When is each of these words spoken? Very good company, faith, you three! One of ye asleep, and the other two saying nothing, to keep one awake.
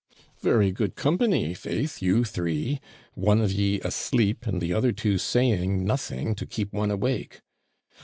Very 0.39 0.71
good 0.71 0.95
company, 0.95 1.53
faith, 1.53 2.01
you 2.01 2.23
three! 2.23 2.79
One 3.13 3.39
of 3.39 3.51
ye 3.51 3.79
asleep, 3.81 4.47
and 4.47 4.59
the 4.59 4.73
other 4.73 4.91
two 4.91 5.19
saying 5.19 5.85
nothing, 5.85 6.33
to 6.37 6.47
keep 6.47 6.73
one 6.73 6.89
awake. 6.89 7.41